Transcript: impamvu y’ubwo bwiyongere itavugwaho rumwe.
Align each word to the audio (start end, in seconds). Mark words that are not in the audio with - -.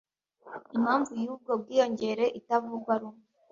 impamvu 0.75 1.11
y’ubwo 1.23 1.51
bwiyongere 1.61 2.25
itavugwaho 2.39 2.95
rumwe. 3.01 3.25